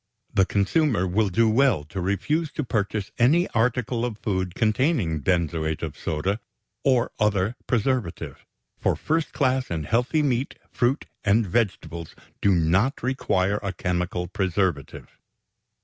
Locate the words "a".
13.61-13.73